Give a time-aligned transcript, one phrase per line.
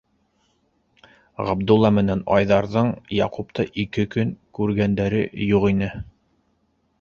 [1.49, 5.93] Ғабдулла менән Айҙарҙың Яҡупты ике көн күргәндәре юҡ ине.